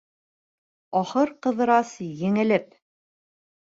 Ахыр 1.01 1.33
Ҡыҙырас, 1.47 1.93
еңелеп: 2.25 2.77